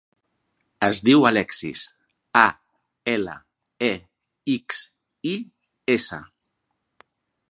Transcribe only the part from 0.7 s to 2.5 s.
Es diu Alexis: a,